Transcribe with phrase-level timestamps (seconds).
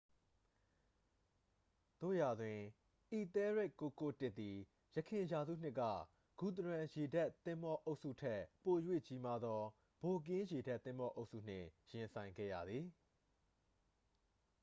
[2.01, 2.59] သို့ရာတွင်
[3.13, 4.57] အီသဲလ်ရက်ဒ်991သည်
[4.95, 5.81] ယခင်ရာစုနှစ်က
[6.39, 8.77] ဂူသရန်ရေတပ်သင်္ဘောအုပ်စုထက် ပို၍
[9.07, 9.61] ကြီးမားသော
[10.01, 12.85] ဗိုက်ကင်းရေတပ်သင်္ဘောအုပ်စုနှင့် ရင်ဆိုင်ခဲ့ရသည်